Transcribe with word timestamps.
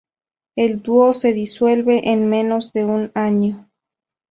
El 0.55 0.81
dúo 0.81 1.13
se 1.13 1.31
disuelve 1.31 2.09
en 2.09 2.27
menos 2.27 2.73
de 2.73 2.85
un 2.85 3.11
año. 3.13 3.69